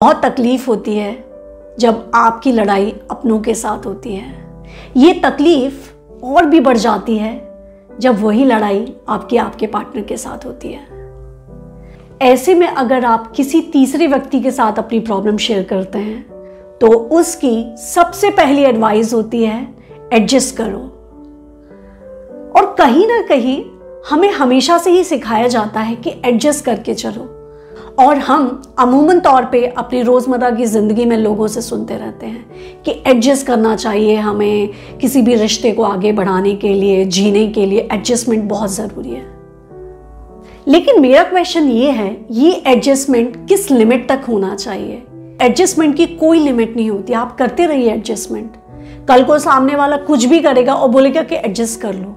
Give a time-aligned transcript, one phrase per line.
[0.00, 1.12] बहुत तकलीफ़ होती है
[1.80, 5.90] जब आपकी लड़ाई अपनों के साथ होती है। ये तकलीफ़
[6.24, 7.32] और भी बढ़ जाती है
[8.00, 10.80] जब वही लड़ाई आपकी आपके पार्टनर के साथ होती है।
[12.22, 16.88] ऐसे में अगर आप किसी तीसरे व्यक्ति के साथ अपनी प्रॉब्लम शेयर करते हैं तो
[17.18, 19.58] उसकी सबसे पहली एडवाइस होती है
[20.12, 20.80] एडजस्ट करो।
[22.56, 23.62] और कहीं ना कहीं
[24.10, 27.34] हमें हमेशा से ही सिखाया जाता है कि एडजस्ट करके चलो।
[27.98, 32.82] और हम अमूमन तौर पे अपनी रोज़मर्रा की ज़िंदगी में लोगों से सुनते रहते हैं
[32.82, 34.68] कि एडजस्ट करना चाहिए हमें
[35.00, 39.26] किसी भी रिश्ते को आगे बढ़ाने के लिए, जीने के लिए एडजस्टमेंट बहुत ज़रूरी है।
[40.68, 45.02] लेकिन मेरा क्वेश्चन ये है, ये एडजस्टमेंट किस लिमिट तक होना चाहिए?
[45.42, 48.56] एडजस्टमेंट की कोई लिमिट नहीं होती, आप करते रहिए एडजस्टमेंट
[49.08, 52.16] कल को सामने वाला कुछ भी करेगा और बोलेगा कि एडजस्ट कर लो।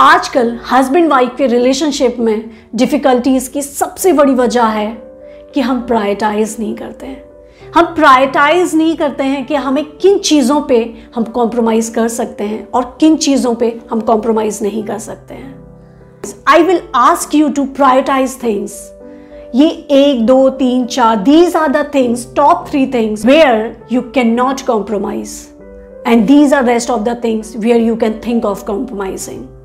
[0.00, 4.86] आजकल हस्बैंड वाइफ के रिलेशनशिप में डिफ़िकल्टीज़ की सबसे बड़ी वजह है
[5.54, 10.60] कि हम प्रायटाइज नहीं करते हैं। हम प्रायटाइज नहीं करते हैं कि हमें किन चीज़ों
[10.60, 10.78] पे
[11.14, 16.32] हम कॉम्प्रोमाइज़ कर सकते हैं और किन चीज़ों पे हम कॉम्प्रोमाइज़ नहीं कर सकते हैं।
[16.48, 18.80] I will ask you to prioritise things
[19.54, 24.34] ये एक, दो, तीन, चार these are the things top three things where you can
[24.34, 25.38] not compromise
[26.06, 29.57] and these are rest of the things where you can think of compromising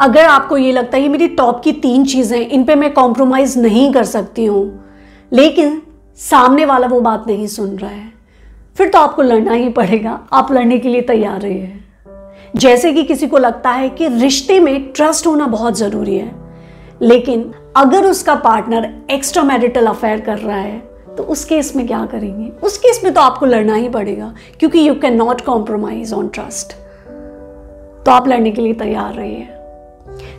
[0.00, 3.58] अगर आपको ये लगता है ये मेरी टॉप की तीन चीज़ें इन पे मैं कॉम्प्रोमाइज़
[3.58, 4.84] नहीं कर सकती हूँ।
[5.32, 5.80] लेकिन
[6.20, 8.12] सामने वाला वो बात नहीं सुन रहा है।
[8.76, 11.72] फिर तो आपको लड़ना ही पड़ेगा। आप लड़ने के लिए तैयार रहिए।
[12.56, 16.30] जैसे कि किसी को लगता है कि रिश्ते में ट्रस्ट होना बहुत ज़रूरी है।
[17.02, 20.78] लेकिन अगर उसका पार्टनर एक्स्ट्रा मैरिटल अफेयर कर रहा है
[21.16, 22.50] तो उस केस में क्या करेंगे?
[22.62, 26.72] उस केस में तो आपको लड़ना ही पड़ेगा, क्योंकि you can not compromise on trust
[28.06, 29.48] तो आप लड़ने के लिए तैयार रहिए।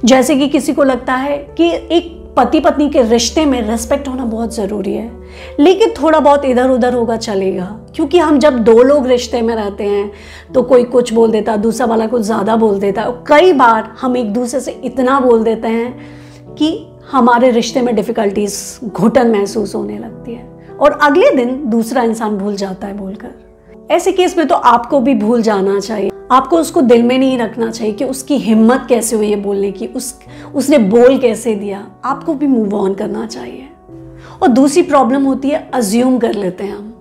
[0.05, 4.25] जैसे कि किसी को लगता है कि एक पति पत्नी के रिश्ते में रेस्पेक्ट होना
[4.25, 5.11] बहुत ज़रूरी है।
[5.59, 9.83] लेकिन थोड़ा बहुत इधर उधर होगा चलेगा। क्योंकि हम जब दो लोग रिश्ते में रहते
[9.83, 10.11] हैं
[10.53, 13.93] तो कोई कुछ बोल देता है दूसरा वाला कुछ ज़्यादा बोल देता। है कई बार
[14.01, 16.69] हम एक दूसरे से इतना बोल देते हैं कि
[17.11, 20.45] हमारे रिश्ते में डिफ़िकल्टीज घुटन महसूस होने लगती है।
[20.79, 25.13] और अगले दिन दूसरा इंसान भूल जाता है बोलकर। ऐसे केस में तो आपको भी
[25.15, 29.29] भूल जाना चाहिए। आपको उसको दिल में नहीं रखना चाहिए कि उसकी हिम्मत कैसे हुई
[29.29, 30.19] है बोलने की, उस,
[30.55, 33.69] उसने बोल कैसे दिया। आपको भी मूव ऑन करना चाहिए।
[34.41, 36.93] और दूसरी प्रॉब्लम होती है अज्यूम कर लेते हैं हम।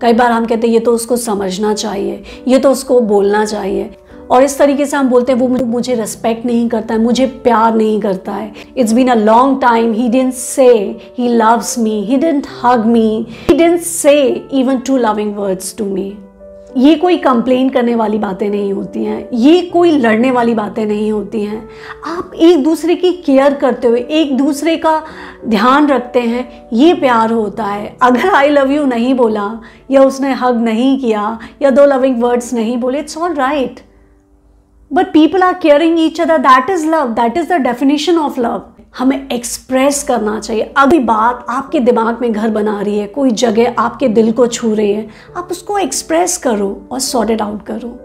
[0.00, 3.90] कई बार हम कहते हैं, ये तो उसको समझना चाहिए, ये तो उसको बोलना चाहिए।
[4.30, 7.74] और इस तरीके से हम बोलते हैं, वो मुझे रिस्पेक्ट नहीं करता है, मुझे प्यार
[7.74, 12.16] नहीं करता है। It's been a long time he didn't say he loves me he
[12.16, 16.18] didn't hug me he didn't say even two loving words to me
[16.76, 21.10] ये कोई कंप्लेन करने वाली बातें नहीं होती हैं, ये कोई लड़ने वाली बातें नहीं
[21.12, 21.68] होती हैं।
[22.06, 25.00] आप एक दूसरे की केयर करते हुए, एक दूसरे का
[25.46, 29.50] ध्यान रखते हैं, ये प्यार होता है। अगर आई लव यू नहीं बोला,
[29.90, 33.80] या उसने हग नहीं किया, या दो लविंग वर्ड्स नहीं बोले it's all right
[34.90, 38.62] but people are caring each other that is love that is the definition of love
[38.98, 43.74] हमें एक्सप्रेस करना चाहिए। अभी बात आपके दिमाग में घर बना रही है, कोई जगह
[43.78, 47.98] आपके दिल को छू रही है, आप उसको एक्सप्रेस करो और सॉर्ट इट आउट करो।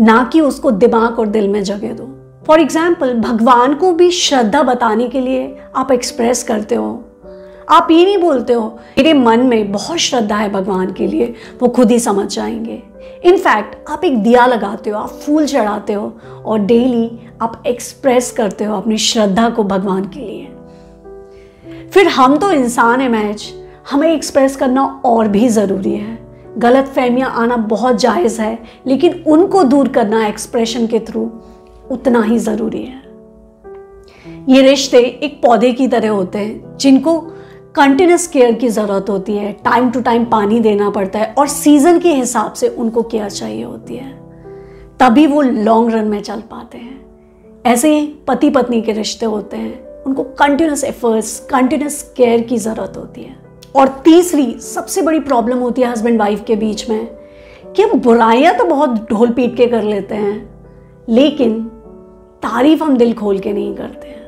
[0.00, 2.06] ना कि उसको दिमाग और दिल में जगह दो।
[2.46, 6.92] फॉर एग्ज़ाम्पल भगवान को भी श्रद्धा बताने के लिए आप एक्सप्रेस करते हो।
[7.70, 11.68] आप ये नहीं बोलते हो, मेरे मन में बहुत श्रद्धा है भगवान के लिए, वो
[11.68, 12.82] खुद ही समझ जाएँगे।
[13.24, 18.64] इनफैक्ट आप एक दिया लगाते हो, आप फूल चढ़ाते हो और डेली आप एक्सप्रेस करते
[18.64, 20.48] हो अपनी श्रद्धा को भगवान के लिए।
[21.90, 23.54] फिर हम तो इंसान है मैच
[23.90, 26.18] हमें एक्सप्रेस करना और भी ज़रूरी है।
[26.58, 31.32] गलत फहमियाँ आना बहुत जायज़ है, लेकिन उनको दूर करना एक्सप्रेशन के थ्रू
[31.90, 33.04] उतना ही ज़रूरी है।
[34.48, 37.33] ये रिश्ते एक पौधे की तरह होते हैं, जिनको
[37.74, 41.98] कंटिन्यूस केयर की ज़रूरत होती है। टाइम टू टाइम पानी देना पड़ता है और सीज़न
[41.98, 44.12] के हिसाब से उनको केयर चाहिए होती है।
[45.00, 49.56] तभी वो लॉन्ग रन में चल पाते हैं। ऐसे ही पति पत्नी के रिश्ते होते
[49.56, 53.36] हैं। उनको कंटिन्यूस एफर्ट्स कंटिन्यूस केयर की ज़रूरत होती है।
[53.76, 57.06] और तीसरी, सबसे बड़ी प्रॉब्लम होती है हस्बैंड वाइफ के बीच में
[57.66, 60.36] कि हम बुराइयाँ तो बहुत ढोल पीट के कर लेते हैं,
[61.08, 61.62] लेकिन
[62.42, 64.23] तारीफ़ हम दिल खोल के नहीं करते हैं।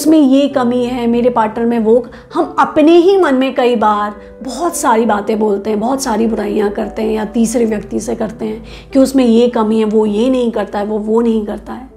[0.00, 4.20] उसमें ये कमी है मेरे पार्टनर में वो, हम अपने ही मन में कई बार
[4.42, 8.44] बहुत सारी बातें बोलते हैं, बहुत सारी बुराइयाँ करते हैं या तीसरे व्यक्ति से करते
[8.44, 11.72] हैं कि उसमें ये कमी है, वो ये नहीं करता है, वो वो नहीं करता
[11.72, 11.90] है।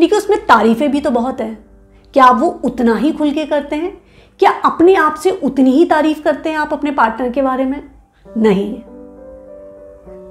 [0.00, 1.58] लेकिन उसमें तारीफ़ें भी तो बहुत है।
[2.12, 4.00] क्या वो उतना ही खुल के करते हैं?
[4.38, 7.82] क्या अपने आप से उतनी ही तारीफ़ करते हैं आप अपने पार्टनर के बारे में?
[8.36, 8.74] नहीं।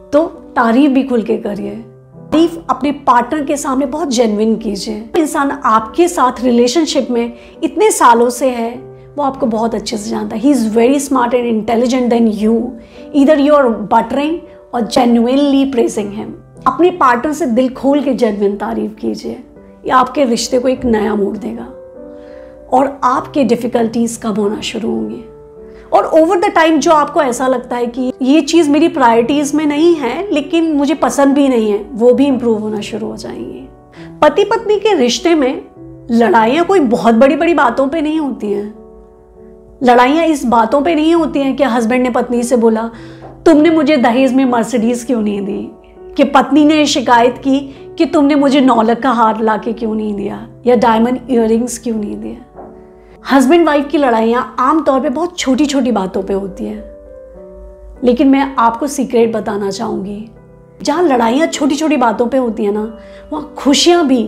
[0.09, 0.25] तो
[0.55, 1.85] तारीफ़ भी खुल के करिए।
[2.31, 7.33] तारीफ़ अपने पार्टनर के सामने बहुत जेनविन कीजिए। इंसान आपके साथ रिलेशनशिप में
[7.63, 8.71] इतने सालों से है,
[9.15, 12.73] वो आपको बहुत अच्छे से जानता है। He is very smart and intelligent then you
[13.15, 14.39] इधर यू आर बटरिंग
[14.73, 16.35] और जेन्युइनली प्रेजिंग हिम
[16.67, 19.43] अपने पार्टनर से दिल खोल के जेनविन तारीफ़ कीजिए।
[19.85, 21.67] ये आपके रिश्ते को एक नया मोड़ देगा।
[22.77, 25.23] और आपके डिफ़िकल्टीज कम होना शुरू होंगी।
[25.93, 29.65] और ओवर द टाइम जो आपको ऐसा लगता है कि ये चीज़ मेरी प्रायोरिटीज़ में
[29.65, 33.67] नहीं है, लेकिन मुझे पसंद भी नहीं है, वो भी इम्प्रूव होना शुरू हो जाएँगे।
[34.21, 35.61] पति पत्नी के रिश्ते में
[36.11, 38.73] लड़ाइयाँ कोई बहुत बड़ी बड़ी बातों पे नहीं होती हैं।
[39.83, 42.89] लड़ाइयाँ इस बातों पे नहीं होती हैं कि हस्बैंड ने पत्नी से बोला,
[43.45, 45.71] तुमने मुझे दहेज में मर्सिडीज क्यों नहीं दी?
[46.17, 47.59] कि पत्नी ने शिकायत की
[47.97, 50.47] कि तुमने मुझे नौलक का हार ला के क्यों नहीं दिया?
[50.67, 52.46] या डायमंड इयर क्यों नहीं दिया?
[53.31, 56.83] हस्बैंड वाइफ की लड़ाइयाँ आमतौर पे बहुत छोटी छोटी बातों पे होती हैं।
[58.03, 60.29] लेकिन मैं आपको सीक्रेट बताना चाहूँगी।
[60.83, 62.97] जहाँ लड़ाइयाँ छोटी छोटी बातों पे होती हैं ना,
[63.33, 64.23] वहाँ खुशियाँ भी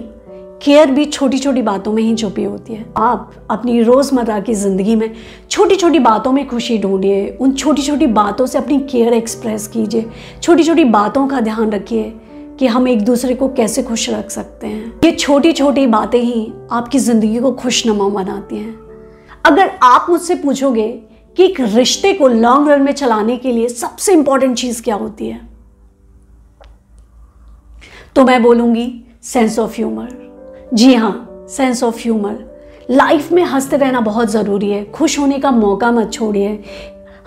[0.64, 4.96] केयर भी छोटी छोटी बातों में ही छुपी होती है। आप अपनी रोज़मर्रा की ज़िंदगी
[4.96, 5.10] में
[5.50, 10.10] छोटी छोटी बातों में खुशी ढूंढिए, उन छोटी छोटी बातों से अपनी केयर एक्सप्रेस कीजिए।
[10.42, 12.14] छोटी छोटी बातों का ध्यान रखिए
[12.60, 16.52] कि हम एक दूसरे को कैसे खुश रख सकते हैं। ये छोटी छोटी बातें ही
[16.72, 18.89] आपकी ज़िंदगी को खुशनुमा बनाती हैं।
[19.46, 20.88] अगर आप मुझसे पूछोगे
[21.38, 25.30] कि एक रिश्ते को लॉन्ग रन में चलाने के लिए सबसे इंपॉर्टेंट चीज़ क्या होती
[25.30, 25.42] है
[28.16, 30.10] तो मैं बोलूँगी सेंस ऑफ़ ह्यूमर
[30.74, 32.50] जी हाँ सेंस ऑफ़ ह्यूमर
[32.92, 36.64] लाइफ में हँसते रहना बहुत ज़रूरी है। खुश होने का मौका मत छोड़िए।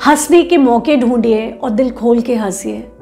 [0.06, 2.92] हंसने के मौके ढूंढिए और दिल खोल के हंसिए।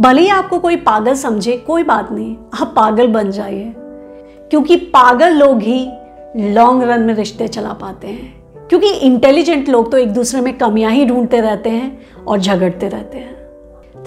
[0.00, 3.74] भले ही आपको कोई पागल समझे, कोई बात नहीं, आप पागल बन जाइए।
[4.50, 5.90] क्योंकि पागल लोग ही
[6.36, 8.37] लॉन्ग रन में रिश्ते चला पाते हैं।
[8.70, 13.18] क्योंकि इंटेलिजेंट लोग तो एक दूसरे में कमियाँ ही ढूंढते रहते हैं और झगड़ते रहते
[13.18, 13.36] हैं।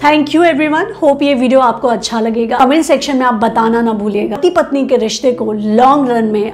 [0.04, 3.92] थैंक यू एवरीवन होप ये वीडियो आपको अच्छा लगेगा। कमेंट सेक्शन में आप बताना ना
[3.92, 6.52] भूलिएगा। पति पत्नी के रिश्ते को लॉन्ग रन में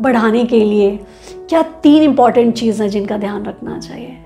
[0.00, 0.98] बढ़ाने के लिए
[1.48, 4.16] क्या तीन इंपॉर्टेंट चीज़ हैं जिनका ध्यान रखना चाहिए?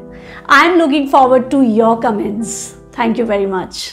[0.50, 3.84] I am looking forward to your comments thank you very much